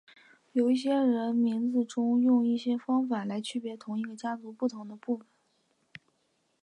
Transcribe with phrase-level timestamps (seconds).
[0.53, 5.19] 有些人名字中用一些方法来区别同一个家族的不同辈分。